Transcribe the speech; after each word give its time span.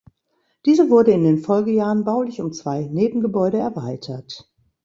Diese 0.65 0.89
wurde 0.89 1.11
in 1.11 1.23
den 1.23 1.37
Folgejahren 1.43 2.03
baulich 2.03 2.41
um 2.41 2.53
zwei 2.53 2.87
Nebengebäude 2.87 3.59
erweitert. 3.59 4.51